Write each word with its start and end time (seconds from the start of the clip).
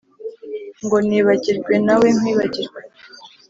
ngo 0.85 0.97
nibagirwe 1.07 1.73
nawe 1.85 2.07
nkwibagirwe 2.15 2.79